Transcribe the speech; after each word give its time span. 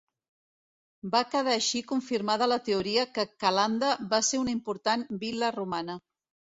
Va 1.15 1.21
quedar 1.33 1.53
així 1.57 1.83
confirmada 1.93 2.49
la 2.53 2.59
teoria 2.71 3.07
que 3.19 3.29
Calanda 3.45 3.95
va 4.17 4.25
ser 4.33 4.43
una 4.47 4.57
important 4.61 5.09
vil·la 5.25 5.55
romana. 5.63 6.03